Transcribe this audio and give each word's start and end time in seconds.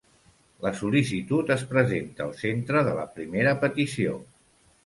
La 0.65 0.71
sol·licitud 0.79 1.51
es 1.57 1.67
presenta 1.75 2.25
al 2.27 2.33
centre 2.41 2.85
de 2.91 2.97
la 3.01 3.07
primera 3.19 3.55
petició. 3.67 4.19